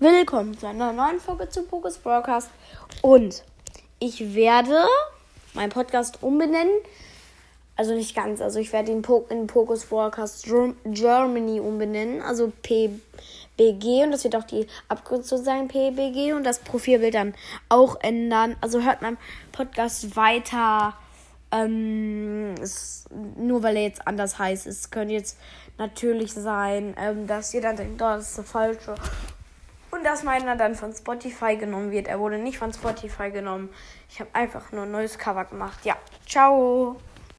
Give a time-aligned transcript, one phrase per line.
[0.00, 2.50] Willkommen zu einer neuen Folge zu Pokus Broadcast.
[3.02, 3.42] Und
[3.98, 4.86] ich werde
[5.54, 6.72] meinen Podcast umbenennen.
[7.74, 8.40] Also nicht ganz.
[8.40, 10.46] Also ich werde ihn in Pokus Broadcast
[10.84, 12.22] Germany umbenennen.
[12.22, 14.04] Also PBG.
[14.04, 16.32] Und das wird auch die Abkürzung sein, PBG.
[16.34, 17.34] Und das Profilbild dann
[17.68, 18.54] auch ändern.
[18.60, 19.18] Also hört meinen
[19.50, 20.94] Podcast weiter.
[21.50, 23.06] Ähm, es,
[23.36, 24.68] nur weil er jetzt anders heißt.
[24.68, 25.36] Es könnte jetzt
[25.76, 28.94] natürlich sein, ähm, dass ihr dann denkt, oh, das ist der falsche.
[30.08, 32.08] Dass meiner dann von Spotify genommen wird.
[32.08, 33.68] Er wurde nicht von Spotify genommen.
[34.08, 35.84] Ich habe einfach nur ein neues Cover gemacht.
[35.84, 36.96] Ja, ciao.